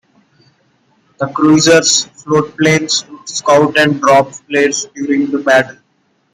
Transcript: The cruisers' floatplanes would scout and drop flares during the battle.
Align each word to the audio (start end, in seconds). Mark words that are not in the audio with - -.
The 1.19 1.27
cruisers' 1.27 2.07
floatplanes 2.23 3.07
would 3.07 3.29
scout 3.29 3.77
and 3.77 4.01
drop 4.01 4.31
flares 4.33 4.87
during 4.95 5.29
the 5.29 5.37
battle. 5.37 5.77